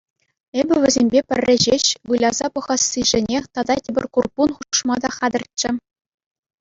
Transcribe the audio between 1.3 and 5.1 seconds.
пӗрре ҫеҫ выляса пӑхассишӗнех тата тепӗр курпун хушма та